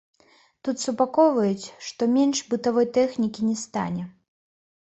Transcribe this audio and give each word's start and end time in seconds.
Тут 0.67 0.79
супакойваюць, 0.85 1.69
што 1.89 2.09
менш 2.15 2.41
бытавой 2.55 2.89
тэхнікі 2.97 3.41
не 3.51 3.55
стане. 3.67 4.03